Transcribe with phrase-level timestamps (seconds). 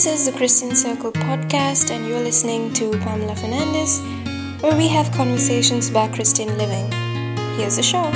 [0.00, 4.00] This is the Christian Circle podcast, and you're listening to Pamela Fernandez,
[4.62, 6.90] where we have conversations about Christian living.
[7.58, 8.10] Here's the show.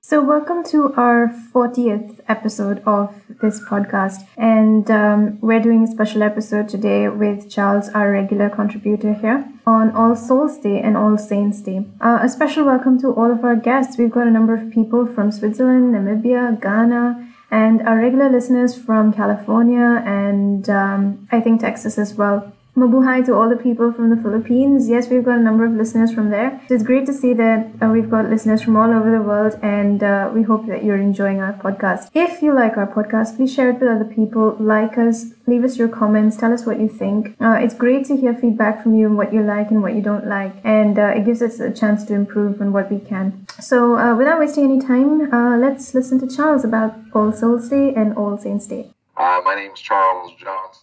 [0.00, 4.24] So, welcome to our 40th episode of this podcast.
[4.36, 9.90] And um, we're doing a special episode today with Charles, our regular contributor here, on
[9.96, 11.86] All Souls Day and All Saints Day.
[12.00, 13.98] Uh, a special welcome to all of our guests.
[13.98, 19.12] We've got a number of people from Switzerland, Namibia, Ghana, and our regular listeners from
[19.12, 22.50] California and um, I think Texas as well.
[22.74, 24.88] Mabuhay to all the people from the Philippines.
[24.88, 26.58] Yes, we've got a number of listeners from there.
[26.70, 30.02] It's great to see that uh, we've got listeners from all over the world, and
[30.02, 32.08] uh, we hope that you're enjoying our podcast.
[32.14, 34.56] If you like our podcast, please share it with other people.
[34.58, 37.36] Like us, leave us your comments, tell us what you think.
[37.38, 40.00] Uh, it's great to hear feedback from you and what you like and what you
[40.00, 43.46] don't like, and uh, it gives us a chance to improve on what we can.
[43.60, 47.92] So, uh, without wasting any time, uh, let's listen to Charles about All Souls Day
[47.94, 48.88] and All Saints Day.
[49.18, 50.81] my name is Charles Johnston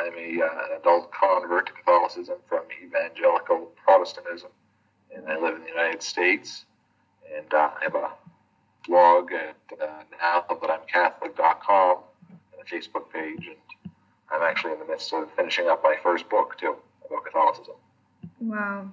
[0.00, 4.50] I'm a, uh, an adult convert to Catholicism from evangelical Protestantism,
[5.14, 6.64] and I live in the United States.
[7.36, 8.10] And uh, I have a
[8.86, 9.86] blog at uh,
[10.20, 11.98] now I'm Catholic.com
[12.30, 13.92] and a Facebook page, and
[14.30, 16.76] I'm actually in the midst of finishing up my first book too
[17.06, 17.74] about Catholicism.
[18.40, 18.92] Wow!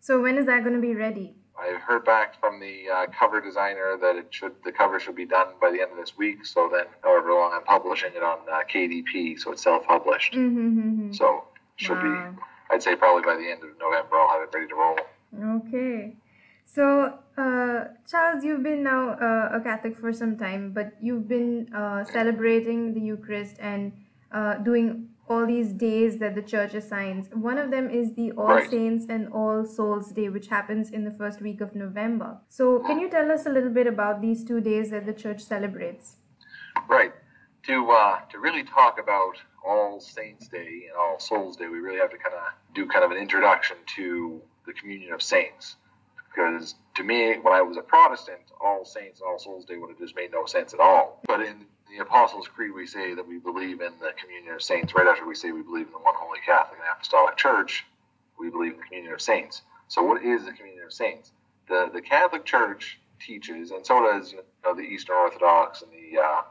[0.00, 1.34] So when is that going to be ready?
[1.64, 5.24] I heard back from the uh, cover designer that it should the cover should be
[5.24, 6.44] done by the end of this week.
[6.44, 10.34] So then, however long I'm publishing it on uh, KDP, so it's self-published.
[10.34, 11.12] Mm-hmm, mm-hmm.
[11.12, 11.44] So
[11.76, 12.34] should wow.
[12.36, 14.98] be, I'd say probably by the end of November, I'll have it ready to roll.
[15.58, 16.16] Okay.
[16.66, 21.72] So, uh, Charles, you've been now uh, a Catholic for some time, but you've been
[21.74, 23.92] uh, celebrating the Eucharist and
[24.32, 27.28] uh, doing all these days that the church assigns.
[27.32, 28.70] One of them is the All right.
[28.70, 32.38] Saints and All Souls Day, which happens in the first week of November.
[32.48, 35.42] So, can you tell us a little bit about these two days that the church
[35.42, 36.16] celebrates?
[36.88, 37.12] Right.
[37.66, 41.98] To uh, to really talk about All Saints Day and All Souls Day, we really
[41.98, 42.42] have to kind of
[42.74, 45.76] do kind of an introduction to the communion of saints.
[46.16, 49.88] Because to me, when I was a Protestant, All Saints and All Souls Day would
[49.90, 51.22] have just made no sense at all.
[51.26, 54.94] But in the Apostles' Creed, we say that we believe in the communion of saints.
[54.94, 57.84] Right after we say we believe in the one holy Catholic and Apostolic Church,
[58.38, 59.62] we believe in the communion of saints.
[59.88, 61.32] So, what is the communion of saints?
[61.68, 66.20] The the Catholic Church teaches, and so does you know, the Eastern Orthodox and the
[66.20, 66.42] uh,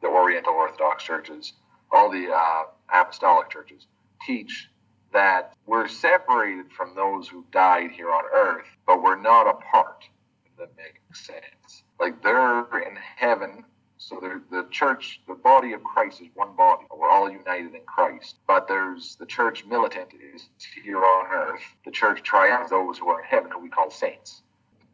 [0.00, 1.52] the Oriental Orthodox churches,
[1.92, 3.86] all the uh, Apostolic churches
[4.26, 4.68] teach
[5.12, 10.04] that we're separated from those who died here on earth, but we're not apart.
[10.44, 11.82] If that makes sense.
[11.98, 13.64] Like they're in heaven
[13.98, 14.20] so
[14.50, 16.84] the church, the body of Christ is one body.
[16.96, 18.36] We're all united in Christ.
[18.46, 20.48] But there's the church militant is
[20.82, 21.62] here on earth.
[21.84, 24.42] The church triumphs those who are in heaven, who we call saints.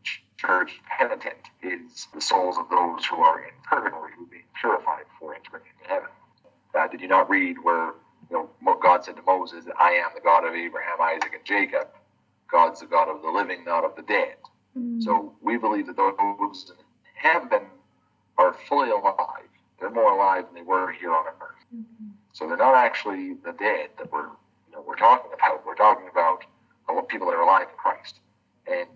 [0.02, 4.42] The church penitent is the souls of those who are in purgatory, who are being
[4.58, 6.08] purified before entering into heaven.
[6.74, 7.92] Uh, did you not read where
[8.30, 11.88] you know God said to Moses I am the God of Abraham, Isaac, and Jacob?
[12.50, 14.36] God's the God of the living, not of the dead.
[14.78, 15.00] Mm-hmm.
[15.00, 16.76] So we believe that those in
[17.14, 17.66] heaven
[18.38, 19.48] are fully alive.
[19.78, 21.64] They're more alive than they were here on earth.
[21.74, 22.10] Mm-hmm.
[22.32, 25.64] So they're not actually the dead that we're you know we're talking about.
[25.66, 26.44] We're talking about
[27.08, 28.20] people that are alive in Christ.
[28.66, 28.88] And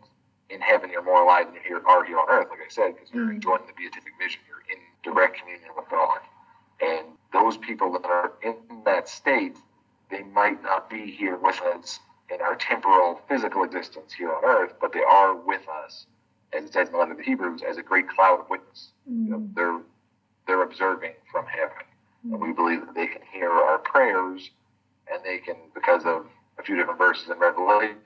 [0.50, 3.10] in heaven, you're more alive than you are here on earth, like I said, because
[3.12, 3.34] you're mm-hmm.
[3.34, 4.40] enjoying the beatific vision.
[4.48, 6.20] You're in direct communion with God.
[6.80, 9.56] And those people that are in that state,
[10.10, 12.00] they might not be here with us
[12.32, 16.06] in our temporal physical existence here on earth, but they are with us
[16.52, 18.92] as it says in the letter of the Hebrews, as a great cloud of witness.
[19.10, 19.24] Mm-hmm.
[19.24, 19.54] You know, mm.
[19.54, 19.80] they're
[20.46, 21.84] they're observing from heaven,
[22.26, 22.34] mm-hmm.
[22.34, 24.50] and we believe that they can hear our prayers,
[25.12, 26.26] and they can, because of
[26.58, 27.96] a few different verses in Revelation,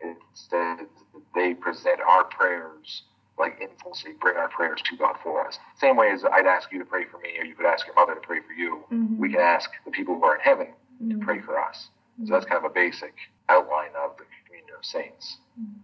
[0.00, 0.86] it says
[1.34, 3.02] they present our prayers
[3.38, 5.58] like infancy, bring our prayers to God for us.
[5.78, 7.94] Same way as I'd ask you to pray for me, or you could ask your
[7.94, 8.84] mother to pray for you.
[8.92, 9.18] Mm-hmm.
[9.18, 10.68] We can ask the people who are in heaven
[10.98, 11.20] to mm-hmm.
[11.20, 11.88] pray for us.
[12.26, 13.14] So that's kind of a basic
[13.48, 15.38] outline of the communion of saints.
[15.58, 15.80] Mm-hmm.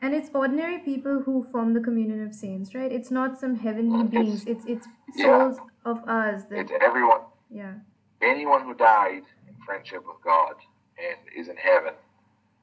[0.00, 2.90] And it's ordinary people who form the communion of saints, right?
[2.90, 4.44] It's not some heavenly beings.
[4.46, 4.86] It's it's
[5.16, 5.90] souls yeah.
[5.90, 6.44] of us.
[6.44, 7.22] That, it's everyone.
[7.50, 7.74] Yeah.
[8.22, 10.54] Anyone who died in friendship with God
[10.98, 11.94] and is in heaven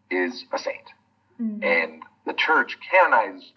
[0.10, 0.88] is a saint.
[1.42, 1.64] Mm-hmm.
[1.64, 3.52] And the church canonizes,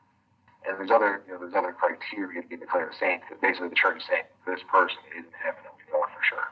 [0.67, 3.23] and there's other you know there's other criteria to get declared a saint.
[3.23, 6.11] Because basically, the church is saying this person is in heaven, and we know it
[6.11, 6.49] for sure.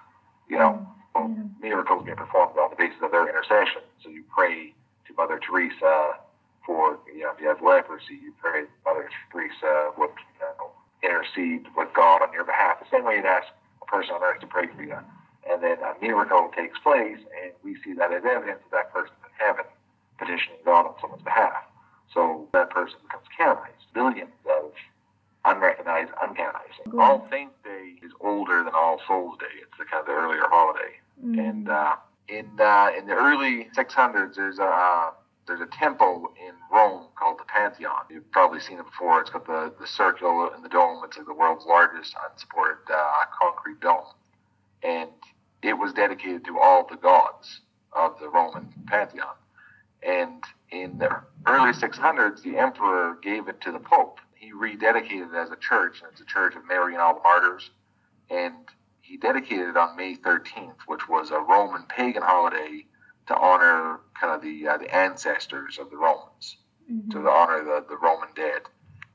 [0.48, 0.86] You know,
[1.16, 1.34] mm-hmm.
[1.34, 3.82] well, miracles being performed on the basis of their intercession.
[4.02, 4.74] So you pray
[5.08, 6.22] to Mother Teresa
[6.66, 6.98] for,
[7.46, 10.70] you know, if you have leprosy, you pray Mother Teresa would you know,
[11.02, 12.80] intercede with God on your behalf.
[12.80, 13.46] The same way you'd ask
[13.82, 14.98] a person on earth to pray for you.
[15.48, 19.14] And then a miracle takes place, and we see that as evidence of that person
[19.22, 19.64] in heaven
[20.18, 21.62] petitioning God on someone's behalf.
[22.12, 23.86] So that person becomes canonized.
[23.94, 24.72] Billions of
[25.44, 26.98] unrecognized, uncanonized.
[26.98, 29.62] All Saints Day is older than All Souls Day.
[29.62, 30.98] It's the kind of the earlier holiday.
[31.24, 31.38] Mm.
[31.38, 31.96] And uh,
[32.28, 35.10] in uh, in the early 600s, there's a uh,
[35.46, 38.02] there's a temple in Rome called the Pantheon.
[38.10, 39.20] You've probably seen it before.
[39.20, 41.02] It's got the, the circle and the dome.
[41.04, 43.10] It's like the world's largest unsupported uh,
[43.40, 44.06] concrete dome.
[44.82, 45.10] And
[45.62, 47.60] it was dedicated to all the gods
[47.92, 49.34] of the Roman Pantheon.
[50.02, 51.10] And in the
[51.46, 54.20] early 600s, the emperor gave it to the Pope.
[54.34, 57.20] He rededicated it as a church, and it's a church of Mary and all the
[57.22, 57.70] martyrs.
[58.30, 58.54] And
[59.00, 62.84] he dedicated it on May 13th, which was a Roman pagan holiday
[63.28, 66.58] to honor kind of the uh, the ancestors of the Romans,
[66.92, 67.10] Mhm.
[67.10, 68.62] to honor the, the Roman dead.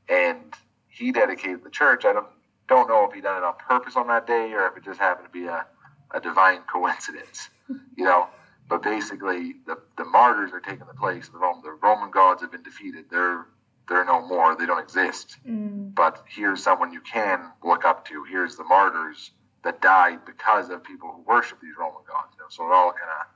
[0.09, 0.53] And
[0.89, 2.05] he dedicated the church.
[2.05, 2.27] I don't
[2.67, 4.99] don't know if he done it on purpose on that day or if it just
[4.99, 5.65] happened to be a,
[6.11, 7.49] a divine coincidence,
[7.97, 8.27] you know.
[8.69, 11.61] But basically, the, the martyrs are taking the place of the Roman.
[11.61, 13.05] The Roman gods have been defeated.
[13.11, 13.45] They're
[13.89, 14.55] they're no more.
[14.55, 15.37] They don't exist.
[15.45, 15.93] Mm.
[15.93, 18.23] But here's someone you can look up to.
[18.23, 19.31] Here's the martyrs
[19.63, 22.33] that died because of people who worship these Roman gods.
[22.37, 23.27] You know, so it all kind of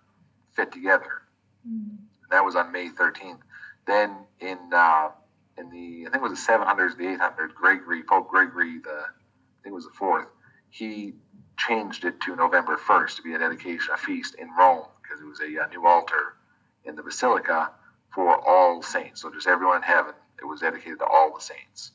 [0.56, 1.24] fit together.
[1.68, 1.98] Mm.
[2.32, 3.40] That was on May 13th.
[3.86, 5.10] Then in uh,
[5.58, 9.64] in the I think it was the 700s, the 800s, Gregory Pope Gregory the I
[9.64, 10.28] think it was the fourth.
[10.70, 11.14] He
[11.58, 15.26] changed it to November 1st to be a dedication, a feast in Rome because it
[15.26, 16.36] was a, uh new altar
[16.84, 17.72] in the basilica
[18.14, 19.22] for all saints.
[19.22, 20.14] So just everyone in heaven.
[20.42, 21.92] It was dedicated to all the saints.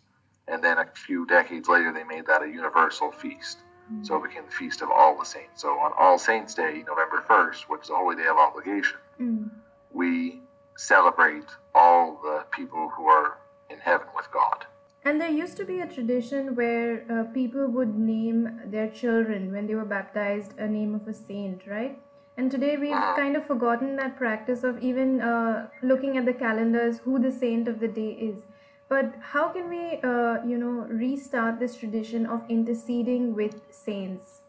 [0.48, 3.62] And then a few decades later, they made that a universal feast.
[4.02, 5.60] So it became the feast of all the saints.
[5.62, 9.50] So on All Saints Day, November 1st, which is a holy day of obligation, Mm.
[9.92, 10.42] we
[10.76, 13.38] celebrate all the people who are
[13.70, 14.66] in heaven with God.
[15.04, 19.66] And there used to be a tradition where uh, people would name their children when
[19.66, 21.98] they were baptized a name of a saint, right?
[22.36, 26.98] And today we've kind of forgotten that practice of even uh, looking at the calendars
[26.98, 28.42] who the saint of the day is.
[28.88, 34.40] But how can we, uh, you know, restart this tradition of interceding with saints?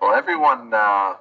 [0.00, 1.14] Well, everyone uh,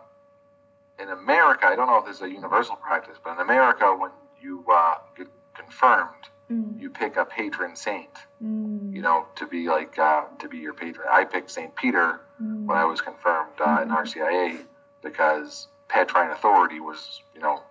[1.00, 4.12] in America, I don't know if this is a universal practice, but in America, when
[4.42, 6.80] you uh, get confirmed, Mm.
[6.82, 8.10] you pick a patron saint,
[8.44, 8.92] Mm.
[8.96, 11.08] you know, to be like, uh, to be your patron.
[11.12, 11.76] I picked St.
[11.76, 12.66] Peter Mm.
[12.66, 14.58] when I was confirmed uh, in RCIA
[15.04, 17.62] because Petrine authority was, you know,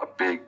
[0.00, 0.42] a big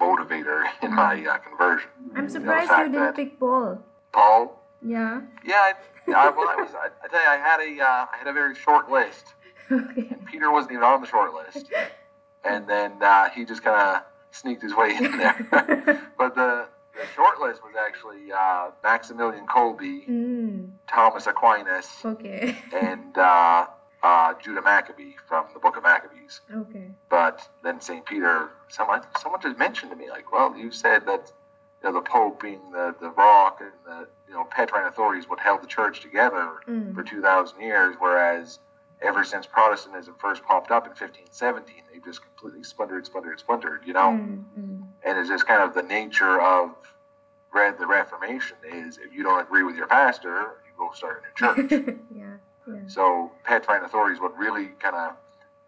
[0.00, 1.90] motivator in my uh, conversion.
[2.16, 3.80] I'm surprised fact you didn't pick Paul.
[4.12, 5.20] Paul, Yeah.
[5.44, 5.72] yeah, I,
[6.12, 6.74] I, well, I was.
[6.74, 9.26] I, I tell you, I had a, uh, I had a very short list.
[9.70, 10.08] Okay.
[10.26, 11.66] Peter wasn't even on the short list,
[12.44, 16.00] and then uh, he just kind of sneaked his way in there.
[16.16, 20.70] but the, the short list was actually uh, Maximilian Kolbe, mm.
[20.88, 22.56] Thomas Aquinas, Okay.
[22.74, 23.66] and uh,
[24.02, 26.40] uh, Judah Maccabee from the Book of Maccabees.
[26.54, 26.88] Okay.
[27.08, 28.04] But then St.
[28.06, 31.32] Peter, someone someone just mentioned to me, like, well, you said that
[31.82, 35.38] you know, the Pope being the, the rock and the you know Petrine authorities what
[35.40, 36.94] held the church together Mm.
[36.94, 38.58] for two thousand years, whereas
[39.02, 43.82] ever since Protestantism first popped up in fifteen seventeen, they've just completely splintered, splintered, splintered,
[43.86, 44.10] you know.
[44.12, 44.75] Mm, mm.
[45.06, 46.70] And it's just kind of the nature of
[47.54, 51.54] read the Reformation is if you don't agree with your pastor, you go start a
[51.54, 51.96] new church.
[52.14, 52.24] yeah.
[52.66, 52.80] Yeah.
[52.88, 55.12] So Petrine authorities would really kind of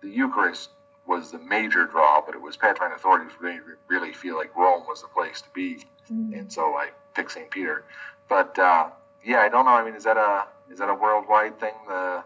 [0.02, 0.70] the Eucharist
[1.06, 5.00] was the major draw, but it was Petrine authorities really really feel like Rome was
[5.02, 6.32] the place to be, Mm.
[6.38, 7.50] and so I picked St.
[7.50, 7.85] Peter.
[8.31, 8.88] But uh,
[9.23, 9.73] yeah, I don't know.
[9.73, 11.75] I mean, is that a is that a worldwide thing?
[11.87, 12.25] The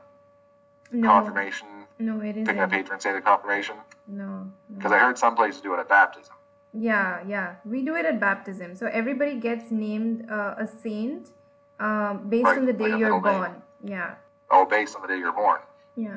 [0.93, 1.09] No.
[1.09, 1.67] confirmation,
[1.99, 2.71] No, it picking a isn't.
[2.71, 3.77] patron saint of confirmation,
[4.07, 4.47] No.
[4.75, 4.97] because no.
[4.97, 6.35] I heard some places do it at baptism.
[6.75, 7.57] Yeah, yeah.
[7.65, 8.75] We do it at baptism.
[8.77, 11.31] So everybody gets named uh, a saint
[11.79, 13.41] um, based Right, on the day a you're middle name.
[13.41, 13.63] born.
[13.85, 14.15] Yeah.
[14.51, 15.61] Oh, based on the day you're born.
[15.97, 16.17] Yeah.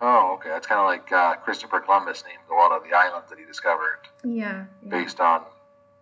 [0.00, 0.48] Oh, okay.
[0.48, 3.44] That's kind of like uh, Christopher Columbus named a lot of the islands that he
[3.44, 4.64] discovered Yeah.
[4.82, 4.88] yeah.
[4.90, 5.42] based on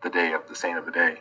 [0.03, 1.21] the day of the saint of the day.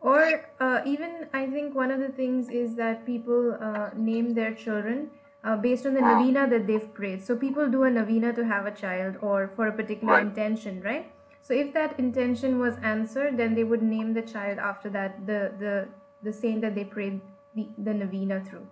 [0.00, 4.52] Or uh, even, I think one of the things is that people uh, name their
[4.54, 5.10] children
[5.42, 6.18] uh, based on the Wow.
[6.18, 7.24] novena that they've prayed.
[7.24, 10.22] So people do a novena to have a child or for a particular Right.
[10.22, 11.10] intention, right?
[11.48, 15.50] So if that intention was answered, then they would name the child after that, the
[15.58, 15.88] the
[16.22, 17.22] the saint that they prayed
[17.54, 18.66] the, the novena through.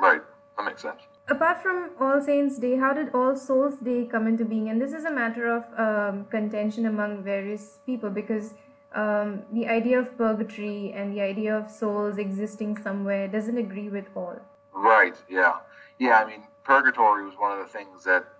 [0.00, 0.22] Right.
[0.56, 1.02] That makes sense.
[1.28, 4.68] Apart from All Saints Day, how did All Souls Day come into being?
[4.70, 8.54] And this is a matter of um, contention among various people because
[8.92, 14.06] um, the idea of purgatory and the idea of souls existing somewhere doesn't agree with
[14.16, 14.40] all.
[14.72, 15.14] Right.
[15.28, 15.58] Yeah.
[16.00, 16.18] Yeah.
[16.18, 18.33] I mean, purgatory was one of the things that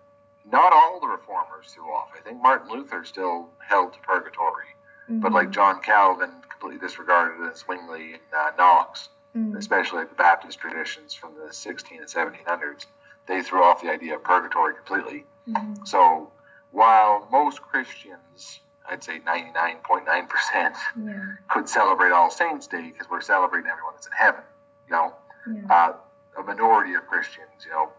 [0.51, 2.09] not all the reformers threw off.
[2.17, 4.67] I think Martin Luther still held to purgatory,
[5.09, 10.11] but like John Calvin completely disregarded it, and Zwingli and uh, Knox, Mm, especially like
[10.11, 12.87] the Baptist traditions from the 16 and 1700s,
[13.27, 15.25] they threw off the idea of purgatory completely.
[15.49, 16.31] mm, So
[16.71, 20.75] while most Christians, I'd say 99.9%,
[21.05, 21.21] yeah,
[21.51, 24.43] could celebrate All Saints Day because we're celebrating everyone that's in heaven,
[24.89, 25.15] you know,
[25.53, 25.93] yeah, uh,
[26.39, 27.91] a minority of Christians, you know,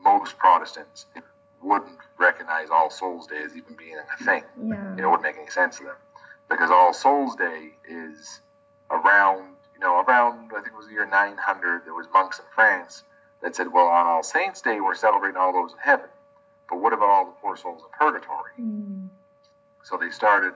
[0.00, 1.06] most Protestants
[1.62, 4.44] wouldn't recognize All Souls Day as even being a thing.
[4.58, 4.96] Yeah.
[4.96, 5.96] You know, it wouldn't make any sense to them
[6.48, 8.40] because All Souls Day is
[8.90, 11.84] around, you know, around I think it was the year 900.
[11.84, 13.04] There was monks in France
[13.42, 16.08] that said, well, on All Saints Day we're celebrating all those in heaven,
[16.68, 18.52] but what about all the poor souls in purgatory?
[18.60, 19.08] Mm.
[19.82, 20.54] So they started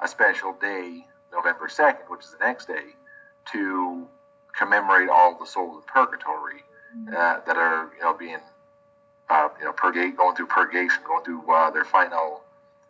[0.00, 2.94] a special day, November 2nd, which is the next day,
[3.52, 4.06] to
[4.56, 6.62] commemorate all the souls in purgatory
[7.08, 8.38] uh, that are, you know, being,
[9.30, 12.42] uh, you know, purgate, going through purgation, going through uh, their final,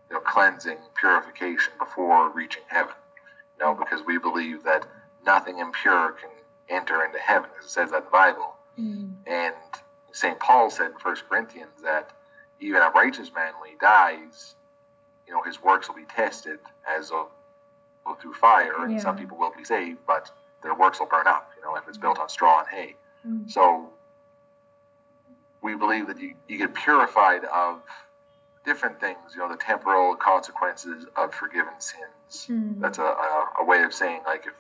[0.09, 2.95] you know, cleansing, purification before reaching heaven.
[3.59, 4.87] You know, because we believe that
[5.27, 6.31] nothing impure can
[6.69, 8.55] enter into heaven, as it says that in the Bible.
[8.79, 9.11] Mm.
[9.27, 9.55] And
[10.13, 10.39] St.
[10.39, 12.11] Paul said in 1 Corinthians that
[12.61, 14.55] even a righteous man, when he dies,
[15.27, 17.25] you know, his works will be tested as a,
[18.21, 18.99] through fire, and Yeah.
[19.01, 20.31] some people will be saved, but
[20.63, 22.95] their works will burn up, you know, if it's built on straw and hay.
[23.27, 23.51] Mm.
[23.51, 23.91] So
[25.63, 27.81] we believe that you, you get purified of
[28.65, 32.47] different things, you know, the temporal consequences of forgiven sins.
[32.49, 32.81] Mm.
[32.81, 34.53] That's a, a, a way of saying, like, if,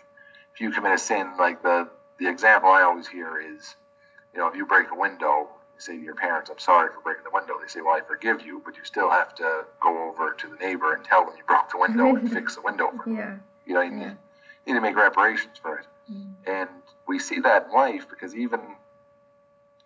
[0.54, 1.88] if you commit a sin, like the,
[2.18, 3.76] the example I always hear is,
[4.32, 7.00] you know, if you break a window, you say to your parents, I'm sorry for
[7.00, 7.54] breaking the window.
[7.60, 10.56] They say, well, I forgive you, but you still have to go over to the
[10.56, 13.16] neighbor and tell them you broke the window and fix the window for them.
[13.16, 13.34] Yeah.
[13.66, 13.98] You know, you Yeah.
[14.08, 14.16] need,
[14.66, 15.86] you need to make reparations for it.
[16.10, 16.32] Mm.
[16.46, 16.68] And
[17.06, 18.60] we see that in life because even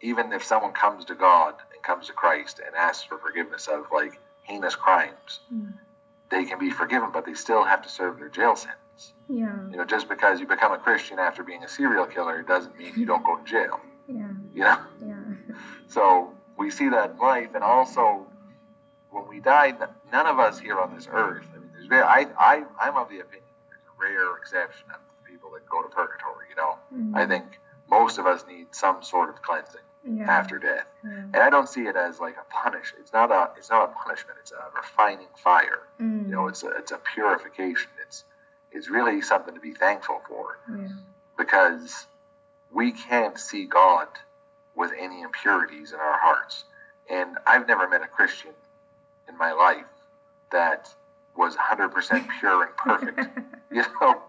[0.02, 3.86] even if someone comes to God and comes to Christ and asks for forgiveness of
[3.92, 5.72] like heinous crimes, Mm.
[6.30, 9.12] they can be forgiven, but they still have to serve their jail sentence.
[9.28, 9.56] Yeah.
[9.70, 12.92] You know, just because you become a Christian after being a serial killer doesn't mean
[12.96, 13.80] you don't go to jail.
[14.08, 14.28] Yeah.
[14.52, 15.54] You know, Yeah.
[15.88, 18.26] so we see that in life, and also
[19.10, 19.72] when we die,
[20.12, 21.44] none of us here on this earth.
[21.54, 25.00] I mean, there's very, I, I, I'm of the opinion there's a rare exception of
[25.24, 26.46] people that go to purgatory.
[26.50, 27.16] You know, Mm.
[27.16, 27.44] I think
[27.88, 30.30] most of us need some sort of cleansing yeah.
[30.30, 31.10] after death, Yeah.
[31.10, 32.92] and I don't see it as like a punish.
[32.98, 34.38] It's not a, it's not a punishment.
[34.40, 35.80] It's a refining fire.
[36.00, 36.26] Mm.
[36.26, 37.90] You know, it's a, it's a purification.
[38.06, 38.24] It's,
[38.72, 40.88] it's really something to be thankful for yeah.
[41.38, 42.06] because
[42.72, 44.08] we can't see God
[44.74, 46.64] with any impurities in our hearts.
[47.10, 48.52] And I've never met a Christian
[49.28, 49.84] in my life
[50.50, 50.88] that
[51.36, 53.38] was 100% pure and perfect.
[53.72, 54.20] You know,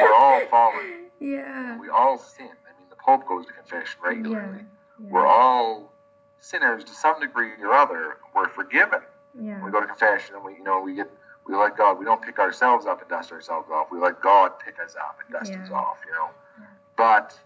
[0.00, 1.10] we're all fallen.
[1.20, 1.78] yeah.
[1.78, 2.46] We all sin.
[2.46, 4.58] I mean, the Pope goes to confession regularly.
[4.60, 4.62] Yeah.
[5.08, 5.92] We're all
[6.40, 8.18] sinners to some degree or other.
[8.34, 9.00] We're forgiven.
[9.40, 9.62] Yeah.
[9.64, 11.10] We go to confession and we, you know, we get,
[11.46, 11.98] we let God.
[11.98, 13.88] We don't pick ourselves up and dust ourselves off.
[13.90, 15.98] We let God pick us up and dust us off.
[16.06, 16.28] You know,
[16.58, 16.66] Yeah.
[16.96, 17.38] but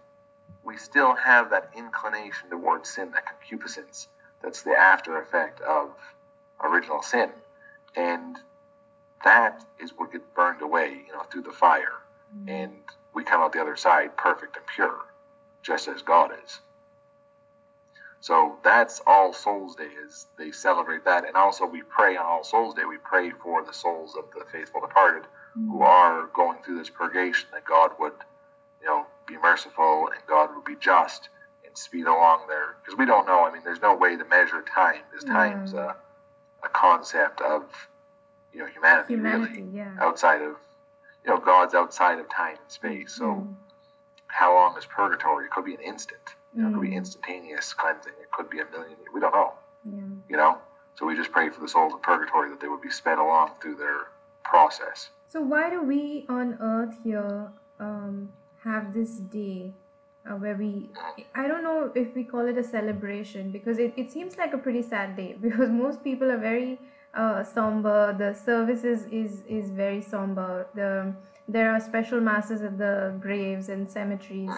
[0.63, 4.07] we still have that inclination towards sin, that concupiscence.
[4.41, 5.91] That's the after effect of
[6.63, 7.29] original sin,
[7.95, 8.37] and
[9.23, 11.93] that is what gets burned away, you know, through the fire,
[12.35, 12.49] Mm.
[12.49, 12.73] and
[13.13, 15.05] we come out the other side perfect and pure,
[15.61, 16.59] just as God is.
[18.25, 19.91] So that's All Souls Day.
[20.03, 22.81] Is they celebrate that, and also we pray on All Souls Day.
[22.89, 27.47] We pray for the souls of the faithful departed who are going through this purgation.
[27.53, 28.13] That God would,
[28.81, 31.29] you know, be merciful and God would be just
[31.67, 32.77] and speed along there.
[32.81, 33.45] Because we don't know.
[33.45, 35.01] I mean, there's no way to measure time.
[35.13, 35.93] This time's Yeah.
[36.63, 37.61] a, a concept of,
[38.51, 39.61] you know, humanity, Humanity.
[39.61, 39.91] really Yeah.
[39.99, 40.55] outside of,
[41.23, 43.13] you know, God's outside of time and space.
[43.13, 43.53] So Mm.
[44.25, 45.45] how long is purgatory?
[45.45, 46.33] It could be an instant.
[46.55, 46.97] You know, it could be Mm.
[46.97, 48.13] instantaneous cleansing.
[48.21, 48.97] It could be a million.
[49.13, 49.53] We don't know.
[49.83, 50.01] Yeah.
[50.29, 50.57] You know.
[50.95, 53.51] So we just pray for the souls of purgatory that they would be sped along
[53.61, 54.07] through their
[54.45, 55.09] process.
[55.27, 58.29] So why do we on Earth here um,
[58.63, 59.73] have this day
[60.25, 60.89] uh, where we?
[61.35, 64.57] I don't know if we call it a celebration because it, it seems like a
[64.57, 66.79] pretty sad day because most people are very
[67.13, 68.13] uh, somber.
[68.17, 70.67] The services is is very somber.
[70.73, 71.13] The
[71.49, 74.49] there are special masses at the graves and cemeteries.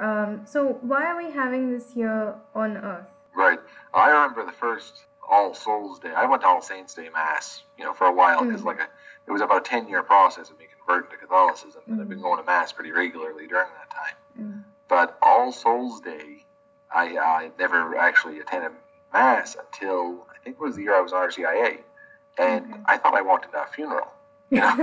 [0.00, 3.06] Um, so why are we having this here on Earth?
[3.34, 3.58] Right.
[3.94, 6.12] I remember the first All Souls Day.
[6.14, 8.66] I went to All Saints Day Mass, you know, for a while because Mm.
[8.66, 8.88] like a,
[9.26, 12.18] it was about a ten year process of me converting to Catholicism, and I've been
[12.18, 12.22] Mm.
[12.22, 14.16] going to Mass pretty regularly during that time.
[14.40, 14.62] Mm.
[14.88, 16.44] But All Souls Day,
[16.90, 18.72] I, I never actually attended
[19.12, 21.78] Mass until I think it was the year I was on RCIA,
[22.38, 22.80] and Okay.
[22.86, 24.10] I thought I walked into a funeral.
[24.50, 24.76] Know,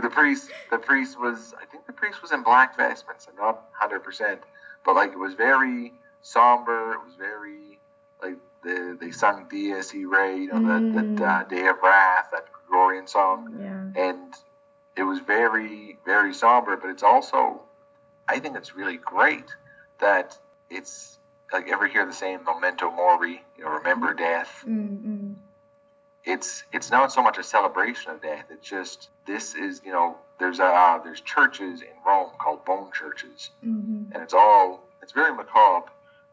[0.00, 3.26] the priest, the priest was, I think the priest was in black vestments.
[3.30, 4.40] I'm not hundred percent,
[4.84, 6.92] but like it was very somber.
[6.94, 7.78] It was very
[8.22, 11.28] like the they sung Dies Irae, you know, that that Mm.
[11.28, 14.02] uh, Day of Wrath, that Gregorian song yeah.
[14.02, 14.34] and
[14.96, 17.60] it was very very somber but it's also
[18.28, 19.44] i think it's really great
[19.98, 21.18] that it's
[21.52, 25.34] like ever hear the saying memento mori you know remember death Mm, mm,
[26.24, 30.16] it's it's not so much a celebration of death it's just this is you know
[30.38, 34.12] there's a uh, there's churches in rome called bone churches mhm.
[34.12, 35.90] and it's all it's very macabre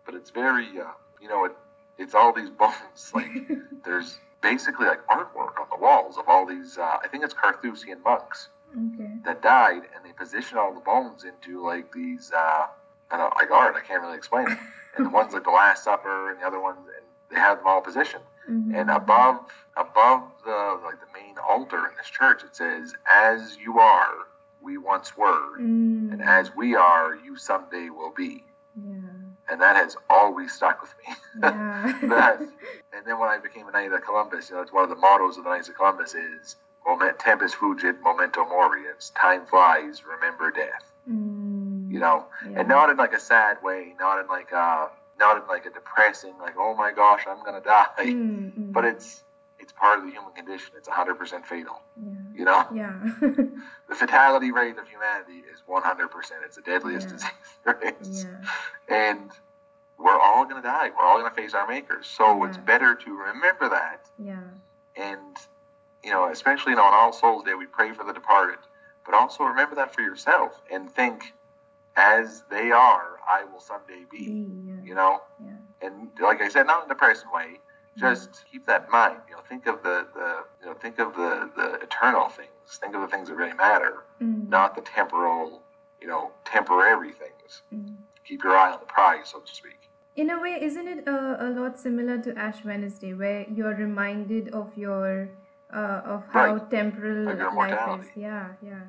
[0.08, 0.86] but it's very, uh,
[1.22, 1.52] you know, it,
[2.00, 3.12] it's all these bones.
[3.14, 3.30] Like
[3.86, 6.80] there's basically like artwork on the walls of all these.
[6.80, 9.10] Uh, I think it's Carthusian monks Okay.
[9.24, 12.32] that died, and they position all the bones into like these.
[12.34, 12.68] Uh,
[13.12, 13.76] I don't know, like art.
[13.76, 14.58] I can't really explain it.
[14.98, 17.68] And the ones like the Last Supper, and the other ones, and they have them
[17.68, 18.24] all positioned.
[18.50, 18.80] Mhm.
[18.80, 19.40] And above
[19.78, 24.14] above the like the main altar in this church, it says, "As you are,
[24.62, 26.12] we once were, Mm.
[26.14, 28.44] and as we are, you someday will be."
[28.76, 29.00] Yeah.
[29.50, 31.16] And that has always stuck with me.
[31.44, 31.94] Yeah.
[32.10, 32.40] that,
[32.94, 34.96] and then when I became a Knight of Columbus, you know, it's one of the
[34.96, 36.56] mottos of the Knights of Columbus is
[36.86, 40.92] "Moment tempus fugit, memento mori." It's time flies, remember death.
[41.10, 41.92] Mm.
[41.92, 42.60] You know, Yeah.
[42.60, 45.70] and not in like a sad way, not in like a not in like a
[45.72, 48.72] depressing, like "Oh my gosh, I'm gonna die." Mm, mm.
[48.74, 49.24] but it's
[49.68, 50.72] it's part of the human condition.
[50.78, 51.82] It's 100% fatal.
[52.02, 52.14] yeah.
[52.34, 52.94] You know, Yeah.
[53.20, 56.32] the fatality rate of humanity is 100%.
[56.46, 57.14] It's the deadliest Yeah.
[57.14, 57.32] disease
[57.66, 58.24] there is,
[58.90, 58.96] yeah.
[59.12, 59.30] and
[59.98, 60.92] we're all gonna die.
[60.98, 62.08] We're all gonna face our makers.
[62.08, 64.40] So it's better to remember that, Yeah.
[64.96, 65.36] and
[66.02, 68.60] you know, especially you know, on All Souls Day, we pray for the departed,
[69.06, 71.34] but also remember that for yourself and think,
[71.98, 74.20] as they are, I will someday be.
[74.28, 74.74] Be, yeah.
[74.86, 75.58] You know, Yeah.
[75.82, 77.60] and like I said, not in a depressing way.
[77.98, 79.18] Just keep that in mind.
[79.30, 82.50] You know, think of the, the you know think of the, the eternal things.
[82.80, 84.50] Think of the things that really matter, Mm.
[84.50, 85.62] not the temporal,
[86.02, 87.62] you know, temporary things.
[87.74, 87.96] Mm.
[88.28, 89.90] Keep your eye on the prize, so to speak.
[90.16, 94.50] In a way, isn't it a, a lot similar to Ash Wednesday, where you're reminded
[94.54, 95.30] of your
[95.74, 96.70] uh, of how Right.
[96.72, 97.26] temporal
[97.56, 98.08] life is?
[98.16, 98.80] Yeah, yeah.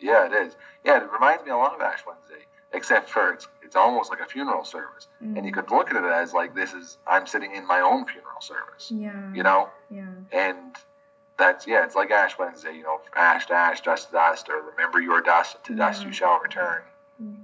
[0.00, 0.56] Yeah, it is.
[0.84, 4.20] Yeah, it reminds me a lot of Ash Wednesday, except for it's it's almost like
[4.20, 5.54] a funeral service, and you Mm.
[5.54, 8.90] could look at it as like this is I'm sitting in my own funeral service.
[8.94, 9.32] Yeah.
[9.32, 10.08] You know, Yeah.
[10.30, 10.76] and
[11.38, 12.74] that's yeah, it's like Ash Wednesday.
[12.76, 16.04] You know, ash to ash, dust to dust, or remember you are dust, to dust
[16.04, 16.82] you shall return.
[17.22, 17.36] Mm.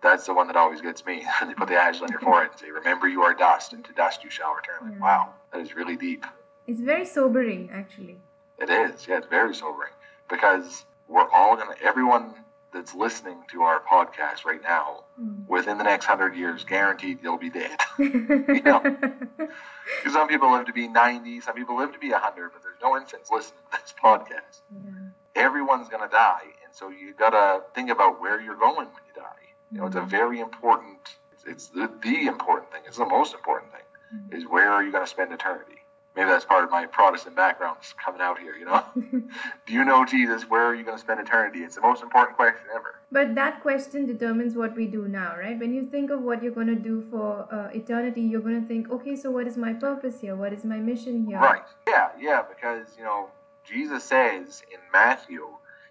[0.00, 1.24] That's the one that always gets me.
[1.46, 3.92] they put the ashes on your forehead and say, "Remember you are dust, and to
[3.92, 4.98] dust you shall return." Like, Yeah.
[5.04, 6.26] wow, that is really deep.
[6.66, 8.18] It's very sobering, actually.
[8.58, 9.06] It is.
[9.06, 9.92] Yeah, it's very sobering
[10.28, 11.76] because we're all gonna.
[11.80, 12.34] Everyone
[12.76, 15.46] that's listening to our podcast right now, Mm.
[15.48, 17.80] within the next hundred years, guaranteed you'll be dead.
[17.98, 18.80] you know.
[18.80, 22.80] Because some people live to be ninety, some people live to be hundred, but there's
[22.82, 24.60] no infants listening to this podcast.
[24.84, 24.90] yeah.
[25.34, 29.44] Everyone's gonna die, and so you gotta think about where you're going when you die.
[29.72, 30.08] You know, it's a Mhm.
[30.08, 31.16] very important.
[31.32, 32.82] It's, it's the, the important thing.
[32.86, 33.82] It's the most important thing.
[34.14, 34.34] Mhm.
[34.36, 35.80] Is where are you gonna spend eternity?
[36.16, 38.56] Maybe that's part of my Protestant background is coming out here.
[38.56, 38.84] You know,
[39.66, 40.48] do you know Jesus?
[40.48, 41.60] Where are you gonna spend eternity?
[41.60, 42.96] It's the most important question ever.
[43.12, 45.58] But that question determines what we do now, right?
[45.58, 48.66] When you think of what you're going to do for uh, eternity, you're going to
[48.66, 50.34] think, okay, so what is my purpose here?
[50.34, 51.38] What is my mission here?
[51.38, 51.62] Right.
[51.86, 53.28] Yeah, yeah, because, you know,
[53.64, 55.46] Jesus says in Matthew,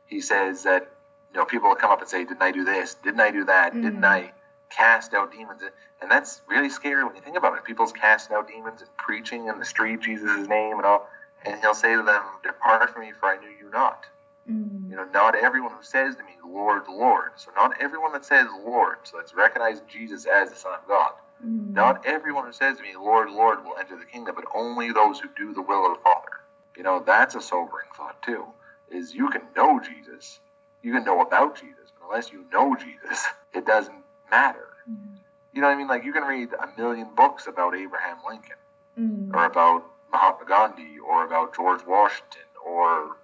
[0.05, 0.89] he says that,
[1.33, 2.95] you know, people will come up and say, Didn't I do this?
[2.95, 3.73] Didn't I do that?
[3.73, 4.05] Didn't Mm.
[4.05, 4.31] I
[4.75, 5.61] cast out demons?
[6.01, 7.63] And that's really scary when you think about it.
[7.63, 11.07] People's casting out demons and preaching in the street Jesus' name and all.
[11.45, 14.05] And he'll say to them, Depart from me, for I knew you not.
[14.49, 14.89] Mm.
[14.89, 17.31] You know, not everyone who says to me, Lord, Lord.
[17.35, 21.11] So not everyone that says Lord, so that's recognizing Jesus as the Son of God.
[21.45, 21.73] Mm.
[21.73, 25.19] Not everyone who says to me, Lord, Lord, will enter the kingdom, but only those
[25.19, 26.41] who do the will of the Father.
[26.77, 28.45] You know, that's a sobering thought, too.
[28.91, 30.39] Is you can know Jesus,
[30.83, 34.67] you can know about Jesus, but unless you know Jesus, it doesn't matter.
[34.89, 35.17] Mm.
[35.53, 35.87] You know what I mean?
[35.87, 38.57] Like, you can read a million books about Abraham Lincoln,
[38.99, 39.33] Mm.
[39.33, 43.17] or about Mahatma Gandhi, or about George Washington, or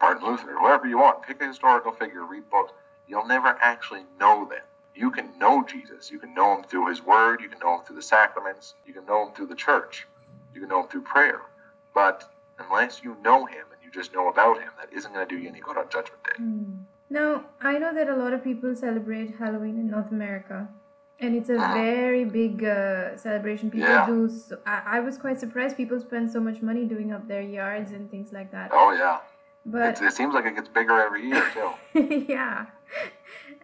[0.00, 1.22] Martin Luther, whoever you want.
[1.22, 2.72] Pick a historical figure, read books.
[3.08, 4.62] You'll never actually know them.
[4.94, 6.10] You can know Jesus.
[6.10, 7.40] You can know him through his word.
[7.40, 8.74] You can know him through the sacraments.
[8.86, 10.06] You can know him through the church.
[10.54, 11.40] You can know him through prayer.
[11.94, 15.34] But unless you know him and you just know about him, that isn't going to
[15.34, 16.42] do you any good on Judgment Day.
[16.42, 16.78] Mm.
[17.10, 20.68] Now, I know that a lot of people celebrate Halloween in North America,
[21.18, 21.74] and it's a Mhm.
[21.74, 23.70] very big uh, celebration.
[23.70, 24.06] People Yeah.
[24.06, 24.28] do.
[24.28, 25.76] So, I, I was quite surprised.
[25.76, 28.70] People spend so much money doing up their yards and things like that.
[28.72, 29.18] Oh, yeah.
[29.66, 31.70] But It's, it seems like it gets bigger every year, too.
[32.36, 32.66] yeah.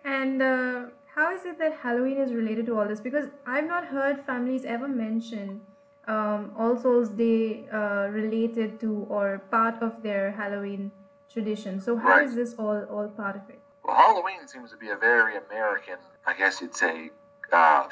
[0.05, 0.81] And uh,
[1.15, 3.01] how is it that Halloween is related to all this?
[3.01, 5.61] Because I've not heard families ever mention
[6.09, 10.91] um, All Souls Day uh, related to or part of their Halloween
[11.41, 11.79] tradition.
[11.81, 12.37] So how is Right.
[12.41, 13.61] this all all part of it?
[13.85, 17.11] Well, Halloween seems to be a very American, I guess you'd say,
[17.53, 17.89] uh,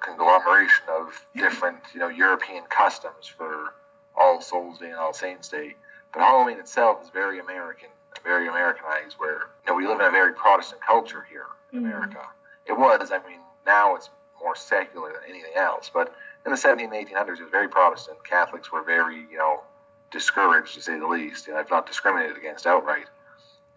[0.00, 1.06] conglomeration of
[1.44, 3.72] different, you know, European customs for
[4.16, 5.76] All Souls Day and All Saints Day.
[6.12, 7.90] But Halloween itself is very American,
[8.24, 11.84] very Americanized, where, you know, we live in a very Protestant culture here in Mhm.
[11.86, 12.24] America.
[12.66, 14.10] It was, I mean, now it's
[14.42, 15.88] more secular than anything else.
[15.88, 16.12] But
[16.44, 18.22] in the 17 and 1800s, it was very Protestant.
[18.24, 19.62] Catholics were very, you know,
[20.10, 23.06] discouraged, to say the least, know, if not discriminated against outright.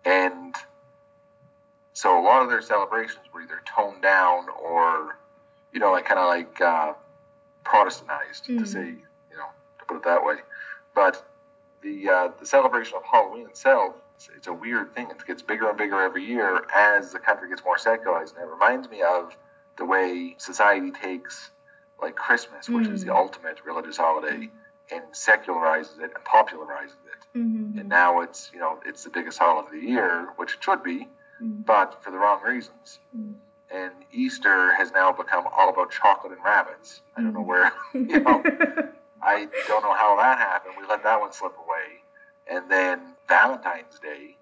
[0.06, 0.56] And
[1.94, 5.17] so a lot of their celebrations were either toned down or,
[5.74, 6.94] you know, like kind of like uh,
[7.65, 8.60] Protestantized Mm.
[8.60, 9.48] to say, you know,
[9.80, 10.38] to put it that way.
[10.96, 11.24] But
[11.82, 15.10] the uh, the celebration of Halloween itself, it's, it's a weird thing.
[15.10, 18.50] It gets bigger and bigger every year as the country gets more secularized, and it
[18.52, 19.36] reminds me of
[19.78, 21.52] the way society takes
[22.02, 23.08] like Christmas, which is Mm.
[23.08, 24.50] the ultimate religious holiday,
[24.91, 27.38] and secularizes it and popularizes it.
[27.38, 27.80] Mm-hmm.
[27.80, 30.84] And now it's you know it's the biggest holiday of the year, which it should
[30.84, 31.08] be,
[31.41, 31.65] Mm.
[31.65, 32.99] but for the wrong reasons.
[33.17, 33.34] Mm.
[33.73, 37.01] And Easter has now become all about chocolate and rabbits.
[37.17, 38.43] I don't know where, you know,
[39.23, 40.75] I don't know how that happened.
[40.80, 42.04] We let that one slip away.
[42.45, 44.38] And then Valentine's Day,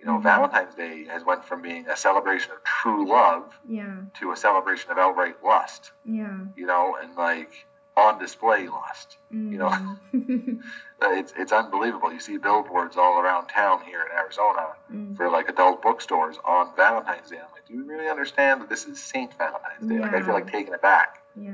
[0.00, 0.22] you know, Mhm.
[0.22, 4.90] Valentine's Day has went from being a celebration of true love yeah, to a celebration
[4.90, 6.38] of outright lust, yeah.
[6.56, 7.66] you know, and like
[7.98, 9.16] on display lust.
[9.30, 9.72] You know.
[11.00, 12.12] Uh, It's it's unbelievable.
[12.12, 15.16] You see billboards all around town here in Arizona mm.
[15.16, 17.36] for like adult bookstores on Valentine's Day.
[17.36, 20.00] I'm like, do you really understand that this is Saint Valentine's Day?
[20.00, 21.22] Like, I feel like taking it back.
[21.36, 21.52] yeah.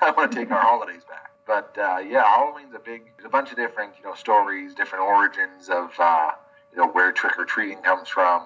[0.00, 1.30] I want to take our holidays back.
[1.46, 3.02] But uh, yeah, Halloween's a big.
[3.18, 6.30] There's a bunch of different, you know, stories, different origins of, uh,
[6.72, 8.44] you know, where trick or treating comes from,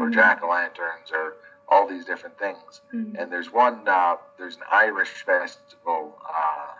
[0.00, 0.14] or Mhm.
[0.14, 1.36] jack o' lanterns, or
[1.68, 2.80] all these different things.
[2.92, 3.14] Mhm.
[3.22, 3.86] And there's one.
[3.86, 6.18] Uh, there's an Irish festival.
[6.28, 6.72] Uh,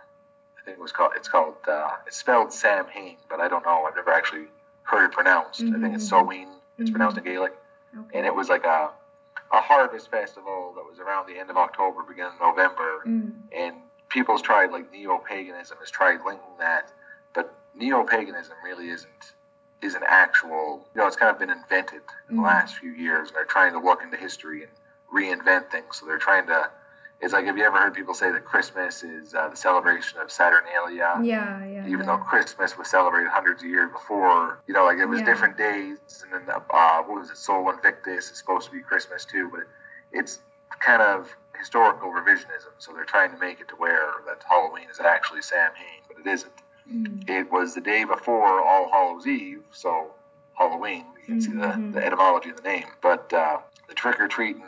[0.63, 1.13] I think it was called.
[1.17, 1.57] It's called.
[1.67, 3.85] Uh, it's spelled Sam Hain, but I don't know.
[3.85, 4.47] I've never actually
[4.85, 5.61] heard it pronounced.
[5.63, 6.09] I think it's Mhm.
[6.09, 6.49] Samhain.
[6.79, 6.93] It's Mhm.
[6.95, 7.53] pronounced in Gaelic
[7.99, 8.19] Okay.
[8.19, 8.91] and it was like a
[9.51, 13.33] a harvest festival that was around the end of October, beginning of November, Mm.
[13.53, 16.91] and people's tried like neo paganism has tried linking that,
[17.35, 19.35] but neo paganism really isn't
[19.83, 22.47] is an actual you know it's kind of been invented in the Mm.
[22.47, 24.73] last few years, and they're trying to look into history and
[25.13, 25.97] reinvent things.
[25.97, 26.71] So they're trying to.
[27.23, 30.31] It's like have you ever heard people say that Christmas is uh, the celebration of
[30.33, 31.21] Saturnalia?
[31.23, 31.87] Yeah, yeah.
[31.87, 32.07] even yeah.
[32.07, 35.27] though Christmas was celebrated hundreds of years before, you know, like it was Yeah.
[35.27, 39.25] different days, and then uh, what was it, Sol Invictus is supposed to be Christmas
[39.25, 39.61] too, but
[40.11, 40.41] it's
[40.81, 42.73] kind of historical revisionism.
[42.79, 46.27] So they're trying to make it to where that Halloween is actually Samhain, but it
[46.29, 46.53] isn't.
[46.93, 47.31] Mm.
[47.31, 50.11] It was the day before All Hallows Eve, so
[50.55, 51.05] Halloween.
[51.21, 51.93] You can see Mhm.
[51.93, 54.65] the, the etymology of the name, but uh, the trick or treating,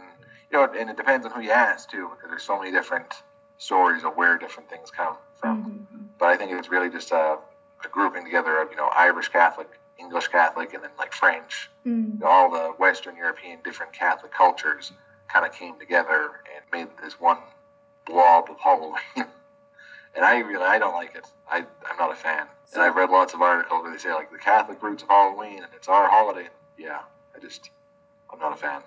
[0.54, 3.12] know, and it depends on who you ask too, because there's so many different
[3.58, 6.06] stories of where different things come from Mhm.
[6.18, 7.38] but I think it's really just a,
[7.84, 11.70] a grouping together of you know Irish Catholic, English Catholic, and then like French.
[11.86, 12.22] Mm.
[12.22, 14.92] All the Western European different Catholic cultures
[15.28, 17.38] kind of came together and made this one
[18.06, 18.98] blob of Halloween.
[20.14, 21.26] and I really I don't like it.
[21.50, 22.46] I I'm not a fan.
[22.72, 25.62] And I've read lots of articles where they say like the Catholic roots of Halloween
[25.62, 26.48] and it's our holiday.
[26.78, 27.00] Yeah,
[27.34, 27.70] I just
[28.32, 28.82] I'm not a fan.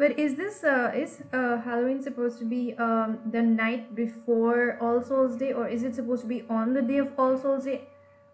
[0.00, 5.02] But is this uh, is uh, Halloween supposed to be um, the night before All
[5.02, 7.82] Souls Day, or is it supposed to be on the day of All Souls Day?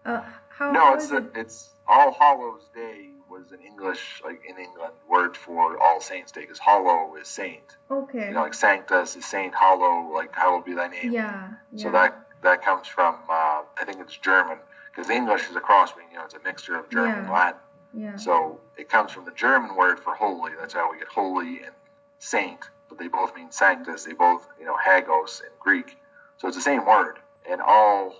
[0.05, 1.31] Uh, how, No, how it's the, it?
[1.35, 6.39] it's All Hallows Day was an English like in England word for All Saints Day
[6.39, 7.75] because Hollow is saint.
[7.91, 8.27] Okay.
[8.29, 11.11] you know, like Sanctus is Saint Hollow, like hallowed be thy name.
[11.11, 11.49] yeah.
[11.73, 11.83] Yeah.
[11.83, 15.91] So that that comes from uh, I think it's German because English is a cross
[15.91, 17.59] between you know it's a mixture of German and Latin.
[17.93, 18.15] Yeah.
[18.15, 20.51] So it comes from the German word for holy.
[20.59, 21.73] That's how we get holy and
[22.19, 24.05] saint, but they both mean sanctus.
[24.05, 25.97] They both you know hagios in Greek.
[26.37, 27.17] So it's the same word.
[27.49, 28.15] And all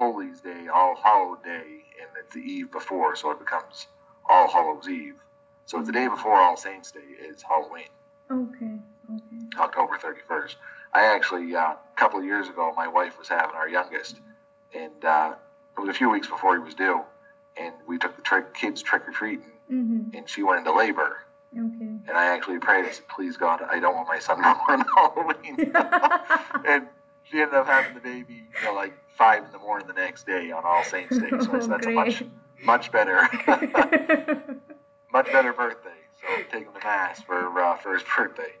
[0.00, 3.86] Holy's Day, All Hallowed Day, and it's the eve before, so it becomes
[4.28, 5.16] All Hallows Eve.
[5.66, 7.84] So it's the day before All Saints Day is Halloween.
[8.30, 8.78] Okay.
[9.14, 9.46] Okay.
[9.58, 10.56] October 31st.
[10.94, 14.16] I actually, uh, a couple of years ago, my wife was having our youngest,
[14.74, 15.34] and uh,
[15.76, 17.02] it was a few weeks before he was due,
[17.60, 20.16] and we took the trick, kids trick or treating, Mm-hmm.
[20.16, 21.18] and she went into labor,
[21.56, 21.84] Okay.
[22.08, 24.84] and I actually prayed, I said, please God, I don't want my son born on
[24.96, 25.72] Halloween.
[26.66, 26.86] and
[27.22, 30.26] she ended up having the baby, you know, like five in the morning the next
[30.26, 32.24] day on All Saints Day, so Oh, that's a much,
[32.64, 33.28] much better,
[35.12, 35.90] much better birthday.
[36.20, 38.52] So take him to mass for uh, for his birthday.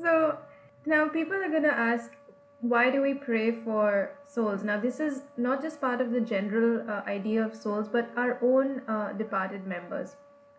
[0.00, 0.38] so
[0.86, 2.10] now people are going to ask
[2.60, 6.88] why do we pray for souls now this is not just part of the general
[6.90, 10.16] uh, idea of souls but our own uh, departed members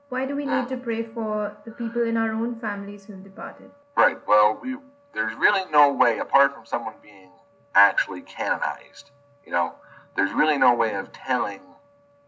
[0.08, 3.70] why do we need to pray for the people in our own families who've departed
[4.00, 4.18] Right.
[4.26, 4.78] Well, we
[5.14, 7.32] there's really no way apart from someone being
[7.76, 9.12] actually canonized.
[9.46, 9.74] You know,
[10.16, 11.60] there's really no way of telling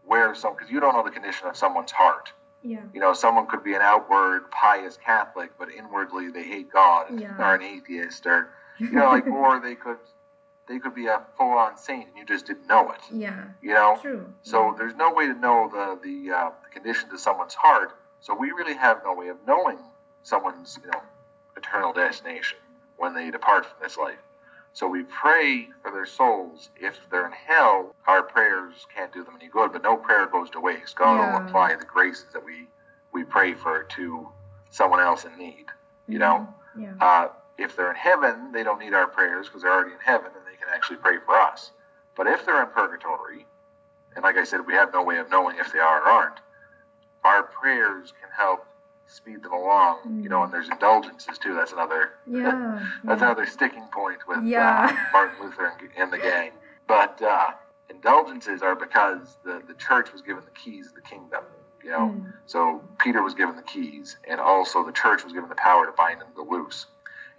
[0.04, 2.30] where some because you don't know the condition of someone's heart.
[2.62, 7.08] yeah You know, someone could be an outward pious Catholic, but inwardly they hate God
[7.08, 7.36] and Yeah.
[7.38, 9.98] are an atheist, or you know, like, or they could
[10.68, 13.00] they could be a full-on saint and you just didn't know it.
[13.10, 17.12] yeah You know, true so there's no way to know the the, uh, the conditions
[17.12, 17.92] of someone's heart.
[18.20, 19.78] So we really have no way of knowing
[20.22, 21.00] someone's you know
[21.56, 22.58] eternal destination
[22.96, 24.18] when they depart from this life.
[24.74, 26.70] So we pray for their souls.
[26.80, 29.72] If they're in hell, our prayers can't do them any good.
[29.72, 30.96] But no prayer goes to waste.
[30.96, 31.30] God Yeah.
[31.32, 32.68] will apply the graces that we
[33.12, 34.28] we pray for to
[34.70, 35.66] someone else in need.
[36.08, 36.48] You know.
[36.74, 37.28] yeah Uh,
[37.58, 40.44] if they're in heaven, they don't need our prayers because they're already in heaven and
[40.46, 41.72] they can actually pray for us.
[42.16, 43.46] But if they're in purgatory,
[44.14, 46.36] and like I said, we have no way of knowing if they are or aren't,
[47.24, 48.66] our prayers can help
[49.06, 50.20] speed them along.
[50.22, 51.54] You know, and there's indulgences too.
[51.54, 52.80] That's another Yeah.
[53.04, 53.26] that's yeah.
[53.26, 54.88] another sticking point with Yeah.
[54.90, 56.50] uh, Martin Luther and, and the gang.
[56.88, 57.50] But uh,
[57.90, 61.44] indulgences are because the, the church was given the keys of the kingdom.
[61.84, 62.32] You know, Mm.
[62.46, 65.90] so Peter was given the keys, and also the church was given the power to
[65.92, 66.86] bind and to loose.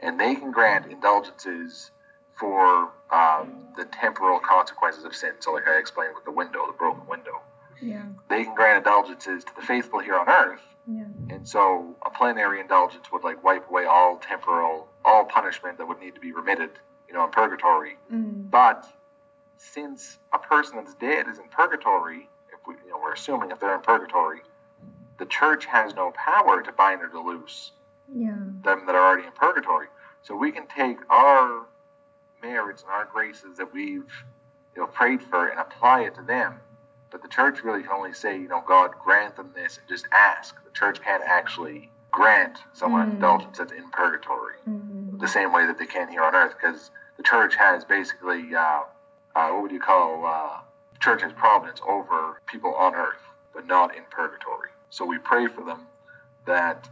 [0.03, 1.91] And they can grant indulgences
[2.37, 5.31] for um, the temporal consequences of sin.
[5.39, 7.41] So, like I explained with the window, the broken window,
[7.81, 8.03] Yeah.
[8.29, 10.61] they can grant indulgences to the faithful here on earth.
[10.87, 11.05] Yeah.
[11.29, 15.99] And so, a plenary indulgence would like wipe away all temporal, all punishment that would
[16.01, 16.71] need to be remitted,
[17.07, 17.95] you know, in purgatory.
[18.11, 18.49] Mm.
[18.51, 18.85] But
[19.57, 23.59] since a person that's dead is in purgatory, if we, you know, we're assuming if
[23.61, 24.41] they're in purgatory,
[25.19, 27.71] the church has no power to bind or to loose
[28.13, 28.35] Yeah.
[28.63, 29.87] them that are already in purgatory.
[30.23, 31.65] So we can take our
[32.41, 34.09] merits and our graces that we've,
[34.75, 36.55] you know, prayed for and apply it to them.
[37.11, 40.05] But the church really can only say, you know, God grant them this and just
[40.11, 40.55] ask.
[40.63, 43.13] The church can't actually grant someone Mm.
[43.13, 45.19] indulgence that's in purgatory Mm.
[45.19, 48.83] the same way that they can here on earth because the church has basically uh,
[49.35, 50.59] uh, what would you call uh,
[50.93, 53.21] the church has providence over people on earth
[53.53, 55.87] but not in purgatory so we pray for them
[56.45, 56.87] that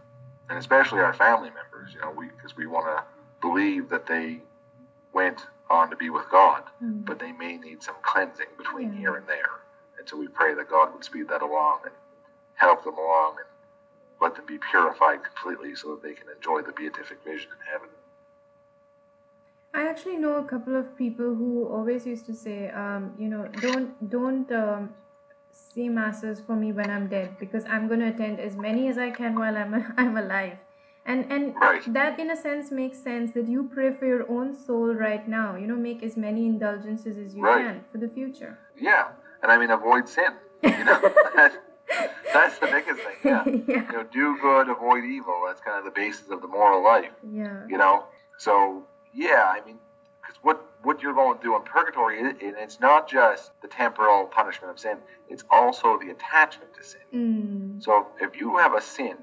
[0.50, 3.04] and especially our family members you know we because we want to
[3.42, 4.40] believe that they
[5.14, 7.06] went on to be with god Mm.
[7.06, 9.00] but they may need some cleansing between Yeah.
[9.00, 9.52] here and there
[9.98, 11.94] and so we pray that god would speed that along and
[12.56, 13.48] help them along and
[14.20, 17.90] let them be purified completely so that they can enjoy the beatific vision in heaven
[19.74, 23.48] I actually know a couple of people who always used to say, um, you know,
[23.62, 24.94] don't don't um,
[25.52, 28.98] say masses for me when I'm dead because I'm going to attend as many as
[28.98, 30.58] I can while I'm I'm alive,
[31.06, 31.82] and and Right.
[31.94, 35.56] that in a sense makes sense that you pray for your own soul right now.
[35.56, 37.66] You know, make as many indulgences as you Right.
[37.66, 38.58] can for the future.
[38.76, 39.08] Yeah,
[39.42, 40.34] and I mean avoid sin.
[40.64, 41.00] You know,
[42.34, 43.16] that's, the biggest thing.
[43.24, 45.42] Yeah, yeah, you know, do good, avoid evil.
[45.48, 47.12] That's kind of the basis of the moral life.
[47.24, 48.06] yeah, You know,
[48.38, 48.84] so
[49.14, 49.80] yeah, I mean,
[50.22, 54.72] because what what you're going through in purgatory, it, it's not just the temporal punishment
[54.72, 54.98] of sin;
[55.30, 57.02] it's also the attachment to sin.
[57.14, 59.18] mm, So if you have a sin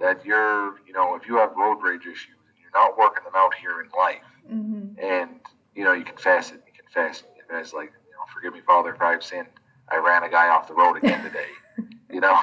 [0.00, 3.32] that you're, you know, if you have road rage issues and you're not working them
[3.36, 5.40] out here in life, hmm and
[5.74, 8.60] you know you confess it, you confess, it, you confess like, you know, forgive me,
[8.66, 9.48] Father, if I've sinned.
[9.88, 11.46] I ran a guy off the road again today.
[12.10, 12.38] you know,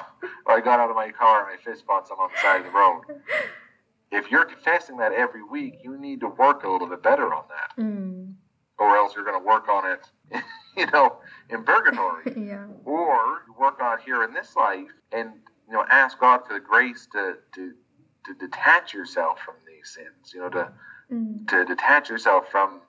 [0.45, 2.59] or I got out of my car and I fist bumped someone on the side
[2.59, 3.01] of the road.
[4.11, 7.43] If you're confessing that every week, you need to work a little bit better on
[7.49, 8.33] that, mm,
[8.77, 10.01] or else you're going to work on it,
[10.77, 11.17] you know,
[11.49, 15.31] in purgatory yeah, or you work on it here in this life and
[15.73, 17.73] you know ask God for the grace to to
[18.25, 20.71] to detach yourself from these sins you know to
[21.11, 22.81] mm, to detach yourself from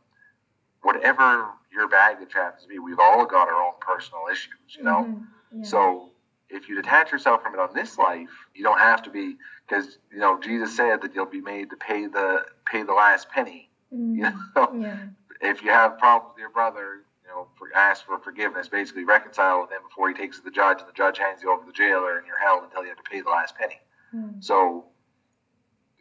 [0.82, 2.78] whatever your baggage happens to be.
[2.78, 5.04] We've all got our own personal issues you know?
[5.08, 5.62] Mhm, yeah.
[5.62, 6.10] so
[6.50, 9.98] if you detach yourself from it on this life you don't have to be because
[10.12, 13.70] you know Jesus said that you'll be made to pay the pay the last penny.
[13.92, 14.22] Mm, you
[14.54, 14.78] know?
[14.78, 14.98] Yeah,
[15.40, 17.03] if you have problems with your brother,
[17.34, 18.68] know, for, ask for forgiveness.
[18.68, 21.50] Basically, reconcile with him before he takes to the judge, and the judge hands you
[21.52, 23.80] over to the jailer, and you're held until you have to pay the last penny.
[24.14, 24.86] mm, So,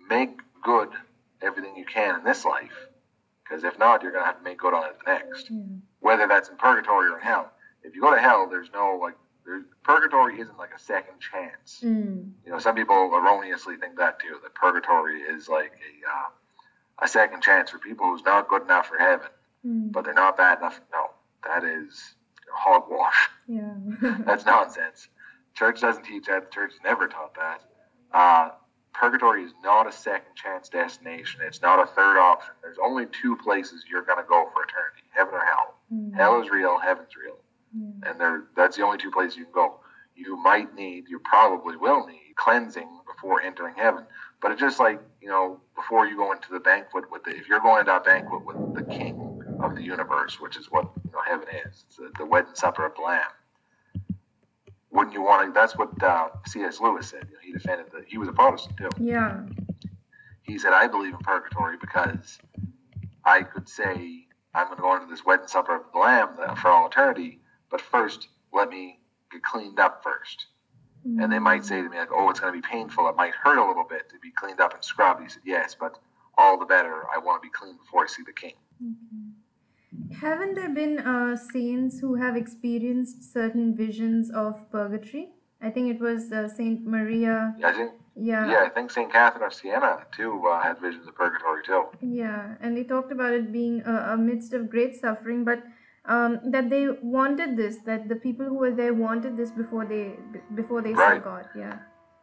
[0.10, 0.90] make good
[1.42, 2.88] everything you can in this life,
[3.44, 5.50] because if not, you're going to have to make good on it the next.
[5.50, 5.58] yeah,
[6.00, 7.52] Whether that's in purgatory or in hell.
[7.84, 9.16] If you go to hell, there's no like,
[9.46, 11.82] there's, purgatory isn't like a second chance.
[11.84, 14.38] mm, You know, some people erroneously think that too.
[14.42, 16.30] That purgatory is like a uh,
[17.00, 19.28] a second chance for people who's not good enough for heaven
[19.66, 20.80] mm, but they're not bad enough.
[20.94, 21.10] No,
[21.46, 22.16] that is
[22.54, 23.30] hogwash.
[23.48, 23.74] yeah,
[24.26, 25.08] That's nonsense.
[25.56, 26.46] Church doesn't teach that.
[26.46, 27.62] The church never taught that.
[28.14, 28.50] Uh,
[28.94, 31.42] purgatory is not a second chance destination.
[31.46, 32.54] It's not a third option.
[32.62, 35.76] There's only two places you're going to go for eternity: heaven or hell.
[35.94, 36.78] mm, Hell is real.
[36.80, 37.38] Heaven's real,
[37.76, 38.10] yeah.
[38.12, 39.80] and there that's the only two places you can go.
[40.16, 44.06] You might need, you probably will need cleansing before entering heaven.
[44.44, 47.48] But it's just like you know, before you go into the banquet with the, if
[47.48, 51.22] you're going to a banquet with the King of the universe, which is what know
[51.26, 53.22] heaven is, it's the, the wedding supper of the Lamb.
[54.92, 55.54] Wouldn't you want to?
[55.54, 56.80] That's what uh, C.S.
[56.80, 57.28] Lewis said.
[57.28, 58.90] You know, he defended that he was a Protestant too.
[59.00, 59.42] Yeah.
[60.44, 62.38] He said, "I believe in purgatory because
[63.26, 66.70] I could say I'm going to go into this wedding supper of the Lamb for
[66.70, 67.40] all eternity,
[67.72, 69.00] but first let me
[69.32, 70.46] get cleaned up first.
[71.22, 73.10] And they might say to me, like, oh, it's going to be painful.
[73.10, 75.22] It might hurt a little bit to be cleaned up and scrubbed.
[75.22, 75.98] He said, yes, but
[76.38, 77.04] all the better.
[77.14, 78.54] I want to be clean before I see the king.
[78.82, 79.23] Okay.
[80.20, 85.30] Haven't there been uh, saints who have experienced certain visions of purgatory?
[85.62, 87.56] I think it was uh, Saint Maria.
[87.64, 88.50] I think, Yeah.
[88.52, 89.12] Yeah, I think St.
[89.12, 91.86] Catherine of Siena, too, uh, had visions of purgatory, too.
[92.02, 95.64] Yeah, and they talked about it being a, a midst of great suffering, but
[96.06, 100.16] um, that they wanted this, that the people who were there wanted this before they
[100.54, 101.48] before they saw God.
[101.56, 101.80] Yeah.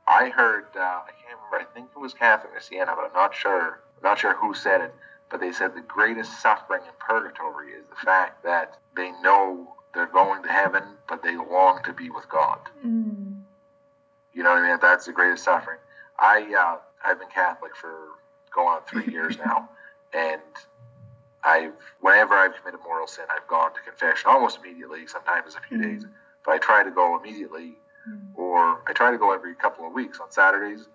[0.07, 3.13] I heard, uh, I can't remember, I think it was Catherine of Siena, but I'm
[3.15, 3.81] not sure.
[3.97, 4.95] I'm not sure who said it,
[5.31, 10.07] but they said the greatest suffering in purgatory is the fact that they know they're
[10.07, 12.59] going to heaven, but they long to be with God.
[12.85, 13.41] Mm.
[14.33, 14.79] You know what I mean?
[14.83, 15.79] That's the greatest suffering.
[16.19, 17.93] I uh, I've been Catholic for
[18.55, 19.69] going on three years now,
[20.13, 20.41] and
[21.43, 25.07] I've whenever I've committed mortal sin, I've gone to confession almost immediately.
[25.07, 25.83] Sometimes it's a few Mhm.
[25.83, 26.07] days,
[26.45, 28.31] but I try to go immediately, Mm.
[28.35, 30.89] or I try to go every couple of weeks on Saturdays.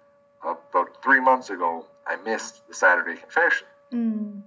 [0.44, 4.42] About three months ago, I missed the Saturday confession, Mm.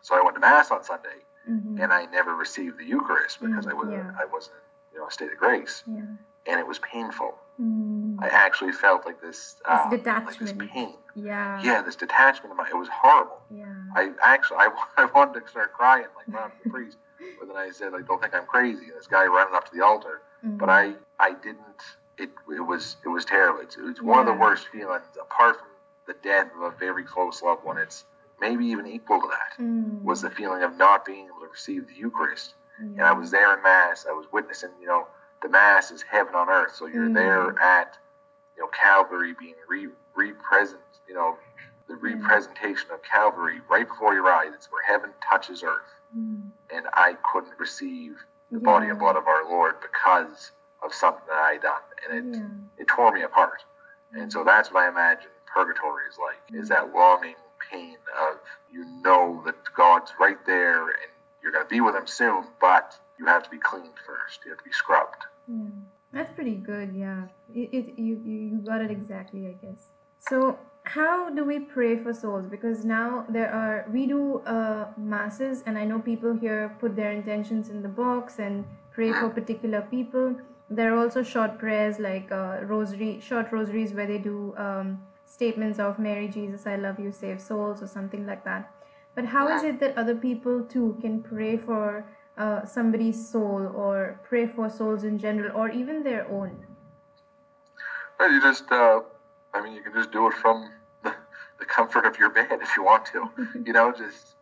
[0.00, 1.80] so I went to mass on Sunday, Mhm.
[1.82, 4.12] and I never received the Eucharist because Mm, I was yeah.
[4.18, 4.56] I wasn't
[4.92, 6.00] you know a state of grace, Yeah.
[6.46, 7.38] and it was painful.
[7.60, 8.16] Mm.
[8.20, 10.94] I actually felt like this uh, like this pain.
[11.14, 11.60] Yeah.
[11.62, 13.40] yeah, this detachment of my, it was horrible.
[13.48, 13.66] Yeah.
[13.94, 16.96] I actually, I, I wanted to start crying, like, run up to the priest.
[17.38, 18.86] But then I said, like, don't think I'm crazy.
[18.86, 20.22] And this guy running up to the altar.
[20.44, 20.58] Mhm.
[20.58, 21.80] But I, I didn't,
[22.18, 23.60] it, it was, it was terrible.
[23.60, 25.68] It's, it's one of the worst feelings, apart from
[26.06, 27.78] the death of a very close loved one.
[27.78, 28.04] It's
[28.40, 30.02] maybe even equal to that, Mm.
[30.02, 32.54] was the feeling of not being able to receive the Eucharist.
[32.78, 34.04] And I was there in Mass.
[34.08, 35.06] I was witnessing, you know,
[35.42, 36.74] the Mass is heaven on earth.
[36.74, 37.14] So you're Mm.
[37.14, 37.96] there at,
[38.56, 41.38] you know, Calvary being re, re-present, you know,
[41.86, 42.20] the Mm.
[42.20, 44.52] representation of Calvary right before your eyes.
[44.54, 45.86] It's where heaven touches earth.
[46.16, 46.50] Mm.
[46.70, 51.38] And I couldn't receive the body and blood of our Lord because of something that
[51.38, 51.82] I done.
[52.08, 52.46] And it, Yeah.
[52.78, 53.64] it tore me apart.
[54.12, 57.36] And so that's what I imagine purgatory is like, is that longing
[57.74, 58.38] pain of
[58.72, 61.10] you know that God's right there and
[61.42, 64.40] you're going to be with him soon, but you have to be cleaned first.
[64.44, 65.24] You have to be scrubbed.
[65.46, 65.68] Yeah,
[66.12, 66.94] that's pretty good.
[66.94, 69.88] Yeah, it, it you, you got it exactly, I guess.
[70.18, 72.46] So how do we pray for souls?
[72.50, 77.12] Because now there are we do uh, masses, and I know people here put their
[77.12, 80.36] intentions in the box and pray for particular people.
[80.70, 85.02] There are also short prayers like uh, rosary, short rosaries where they do um,
[85.34, 88.72] statements of Mary, Jesus, I love you, save souls, or something like that.
[89.16, 92.06] But how is it that other people too can pray for
[92.38, 96.66] uh, somebody's soul or pray for souls in general or even their own?
[98.18, 99.00] Well, you just, uh,
[99.52, 100.70] I mean, you can just do it from
[101.02, 101.14] the,
[101.58, 103.28] the comfort of your bed if you want to.
[103.66, 104.36] you know, just,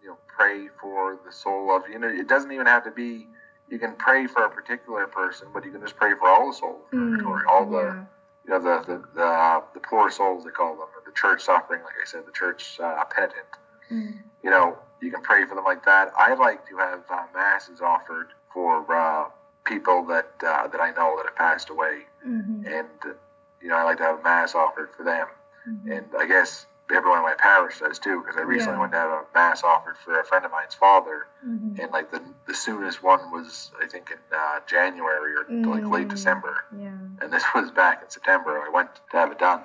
[0.00, 3.26] you know, pray for the soul of, you know, it doesn't even have to be,
[3.68, 6.56] you can pray for a particular person, but you can just pray for all the
[6.56, 8.04] souls in purgatory, all the, yeah.
[8.46, 11.42] You know, the, the, the, uh, the poor souls, they call them, or the church
[11.42, 13.44] suffering, like I said, the church uh, penitent.
[13.90, 14.18] Mm.
[14.42, 16.12] You know, you can pray for them like that.
[16.18, 19.24] I like to have uh, masses offered for uh,
[19.64, 22.66] people that uh, that I know that have passed away, Mhm.
[22.66, 23.14] and uh,
[23.60, 25.26] you know, I like to have a mass offered for them.
[25.68, 25.96] Mhm.
[25.96, 28.80] And I guess everyone in my parish does too, because I recently Yeah.
[28.80, 31.78] went to have a mass offered for a friend of mine's father, Mhm.
[31.80, 36.06] and like the the soonest one was I think in uh, January or like late
[36.06, 36.10] Mm.
[36.10, 36.88] December Yeah.
[37.20, 38.62] and this was back in September.
[38.64, 39.64] I went to have it done.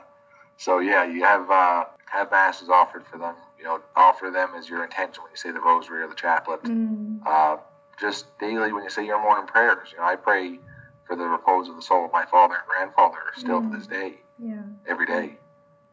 [0.57, 3.35] So yeah, you have uh, have masses offered for them.
[3.57, 6.63] You know, offer them as your intention when you say the rosary or the chaplet.
[6.63, 7.21] Mm.
[7.25, 7.57] Uh,
[7.99, 9.91] just daily when you say your morning prayers.
[9.91, 10.59] You know, I pray
[11.05, 13.71] for the repose of the soul of my father and grandfather still Mm.
[13.71, 14.63] to this day, Yeah.
[14.87, 15.37] every day,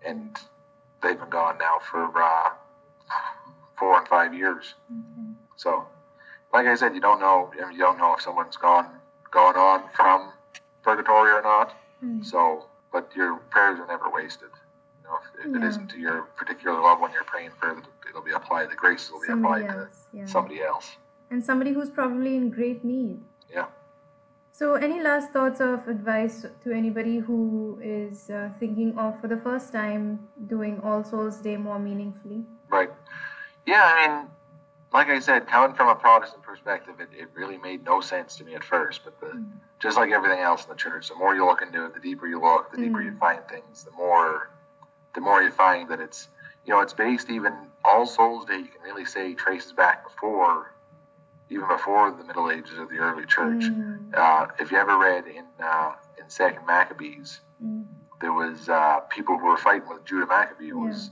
[0.02, 0.38] and
[1.02, 2.50] they've been gone now for uh,
[3.78, 4.74] four and five years.
[4.90, 5.30] Okay.
[5.56, 5.86] So,
[6.52, 7.50] like I said, you don't know.
[7.60, 8.86] I mean, you don't know if someone's gone
[9.30, 10.32] gone on from
[10.82, 11.74] purgatory or not.
[12.04, 12.24] Mm.
[12.24, 14.48] So, but your prayers are never wasted.
[15.02, 15.68] You know, if, if it Yeah.
[15.68, 17.76] isn't to your particular loved one you're praying for,
[18.08, 18.70] it'll be applied.
[18.70, 20.06] The graces will be Somebody applied else.
[20.14, 20.24] Yeah.
[20.24, 20.96] to somebody else.
[21.30, 23.20] And somebody who's probably in great need.
[23.52, 23.66] Yeah.
[24.58, 29.36] So, any last thoughts of advice to anybody who is uh, thinking of for the
[29.36, 32.42] first time doing All Souls Day more meaningfully?
[32.68, 32.90] Right.
[33.66, 34.26] Yeah, I mean,
[34.92, 38.44] like I said, coming from a Protestant perspective, it, it really made no sense to
[38.44, 39.04] me at first.
[39.04, 39.46] But the, Mm.
[39.78, 42.26] just like everything else in the church, the more you look into it, the deeper
[42.26, 43.04] you look, the deeper Mm.
[43.04, 44.50] you find things, the more,
[45.14, 46.30] the more you find that it's,
[46.64, 47.54] you know, it's based even
[47.84, 48.58] All Souls Day.
[48.58, 50.72] You can really say traces back before,
[51.50, 53.64] even before the Middle Ages of the early church.
[53.64, 54.14] Mm.
[54.14, 57.86] Uh, if you ever read in uh, in Second Maccabees, Mm.
[58.20, 60.90] there was uh, people who were fighting with Judah Maccabee, who Yeah.
[60.92, 61.10] was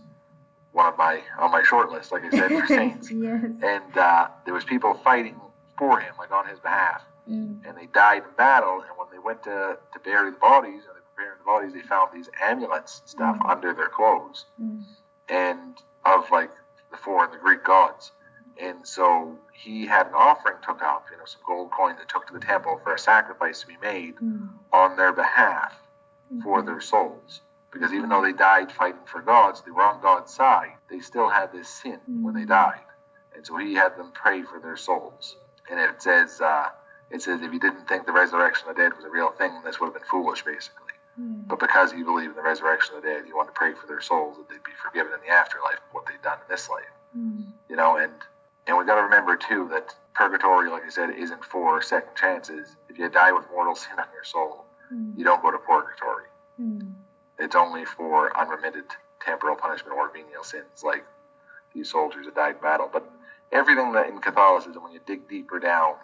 [0.72, 3.11] one of my on my short list, like I said, for saints.
[3.11, 3.45] yes.
[3.62, 5.41] And uh, there was people fighting
[5.78, 7.66] for him, like on his behalf, Mm.
[7.66, 8.82] and they died in battle.
[8.82, 11.72] And when they went to, to bury the bodies, or they were preparing the bodies,
[11.72, 13.51] they found these amulets and stuff Mm.
[13.51, 14.84] under their clothes, Mm.
[15.28, 16.53] and of like
[16.93, 18.12] the four the Greek gods.
[18.61, 22.26] And so he had an offering took up, you know, some gold coins that took
[22.28, 24.48] to the temple for a sacrifice to be made Mm.
[24.72, 25.74] on their behalf
[26.42, 27.40] for their souls
[27.72, 31.28] Because even though they died fighting for gods, they were on God's side, they still
[31.28, 32.80] had this sin when they died.
[33.34, 35.36] And so he had them pray for their souls.
[35.70, 36.70] And it says, uh,
[37.11, 39.52] it says if you didn't think the resurrection of the dead was a real thing,
[39.64, 40.94] this would have been foolish, basically.
[41.48, 43.86] But because he believed in the resurrection of the dead, he wanted to pray for
[43.86, 46.68] their souls that they'd be forgiven in the afterlife of what they'd done in this
[46.70, 46.84] life.
[47.68, 48.12] You know, and
[48.66, 52.76] and we got to remember too that purgatory, like I said, isn't for second chances.
[52.88, 55.10] If you die with mortal sin on your soul, hmm.
[55.16, 56.26] you don't go to purgatory.
[56.56, 56.80] Hmm.
[57.38, 58.84] It's only for unremitted
[59.24, 61.04] temporal punishment or venial sins, like
[61.74, 62.88] these soldiers that died in battle.
[62.90, 63.08] But
[63.52, 65.94] everything that in Catholicism, when you dig deeper down,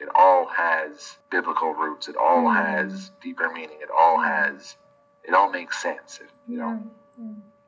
[0.00, 2.08] it all has biblical roots.
[2.08, 2.56] It all Mm.
[2.56, 3.78] has deeper meaning.
[3.80, 4.24] It all hmm.
[4.24, 4.76] has,
[5.24, 6.20] it all makes sense.
[6.20, 6.82] It, you know,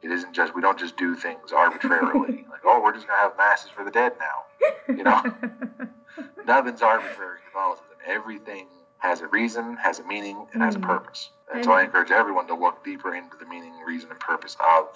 [0.02, 2.46] it isn't just we don't just do things arbitrarily.
[2.64, 4.66] oh, we're just gonna have masses for the dead now.
[4.96, 5.22] You know,
[6.46, 7.86] nothing's arbitrary in Catholicism.
[8.06, 8.66] Everything
[8.98, 10.82] has a reason, has a meaning, and has a Mm.
[10.86, 11.30] purpose.
[11.52, 14.88] And so I encourage everyone to look deeper into the meaning, reason, and purpose of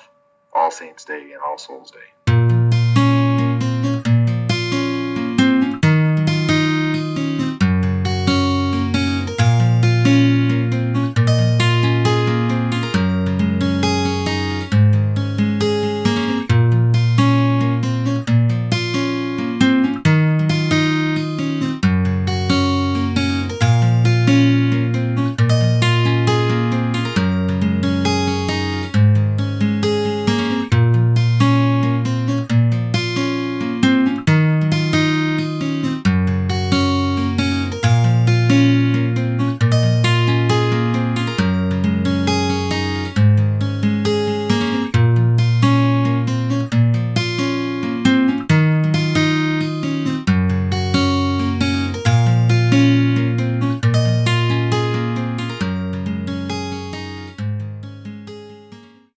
[0.53, 1.99] All Saints Day and All Souls Day.